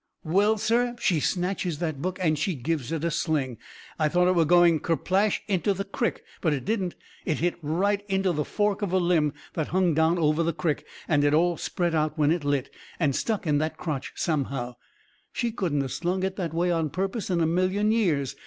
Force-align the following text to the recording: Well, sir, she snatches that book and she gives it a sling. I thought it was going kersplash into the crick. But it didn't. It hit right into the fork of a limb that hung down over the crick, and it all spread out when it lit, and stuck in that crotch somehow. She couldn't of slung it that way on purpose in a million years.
Well, 0.23 0.57
sir, 0.57 0.95
she 0.99 1.19
snatches 1.19 1.77
that 1.77 2.01
book 2.01 2.17
and 2.19 2.35
she 2.39 2.55
gives 2.55 2.91
it 2.91 3.03
a 3.03 3.11
sling. 3.11 3.59
I 3.99 4.09
thought 4.09 4.27
it 4.27 4.33
was 4.33 4.47
going 4.47 4.79
kersplash 4.79 5.41
into 5.47 5.75
the 5.75 5.83
crick. 5.83 6.23
But 6.41 6.53
it 6.53 6.65
didn't. 6.65 6.95
It 7.23 7.37
hit 7.37 7.55
right 7.61 8.03
into 8.09 8.31
the 8.31 8.43
fork 8.43 8.81
of 8.81 8.91
a 8.91 8.97
limb 8.97 9.31
that 9.53 9.67
hung 9.67 9.93
down 9.93 10.17
over 10.17 10.41
the 10.41 10.53
crick, 10.53 10.87
and 11.07 11.23
it 11.23 11.35
all 11.35 11.55
spread 11.55 11.93
out 11.93 12.17
when 12.17 12.31
it 12.31 12.43
lit, 12.43 12.71
and 12.99 13.15
stuck 13.15 13.45
in 13.45 13.59
that 13.59 13.77
crotch 13.77 14.11
somehow. 14.15 14.73
She 15.33 15.51
couldn't 15.51 15.83
of 15.85 15.91
slung 15.91 16.23
it 16.23 16.35
that 16.35 16.51
way 16.51 16.71
on 16.71 16.89
purpose 16.89 17.29
in 17.29 17.39
a 17.39 17.45
million 17.45 17.91
years. 17.91 18.35